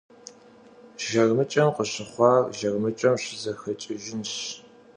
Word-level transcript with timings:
Jjarmıç'em 1.01 1.69
khışıxhuar 1.75 2.43
jjarmıç'em 2.57 3.15
şızexeç'ıjjınş. 3.23 4.33